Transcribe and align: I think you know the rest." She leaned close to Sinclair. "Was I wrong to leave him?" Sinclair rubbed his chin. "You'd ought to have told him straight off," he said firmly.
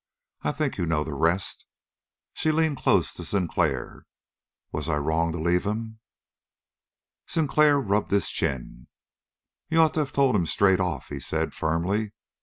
I 0.41 0.51
think 0.51 0.79
you 0.79 0.87
know 0.87 1.03
the 1.03 1.13
rest." 1.13 1.67
She 2.33 2.51
leaned 2.51 2.77
close 2.77 3.13
to 3.13 3.23
Sinclair. 3.23 4.07
"Was 4.71 4.89
I 4.89 4.95
wrong 4.97 5.31
to 5.31 5.37
leave 5.37 5.63
him?" 5.63 5.99
Sinclair 7.27 7.79
rubbed 7.79 8.09
his 8.09 8.31
chin. 8.31 8.87
"You'd 9.69 9.81
ought 9.81 9.93
to 9.93 9.99
have 9.99 10.11
told 10.11 10.35
him 10.35 10.47
straight 10.47 10.79
off," 10.79 11.09
he 11.09 11.19
said 11.19 11.53
firmly. 11.53 12.13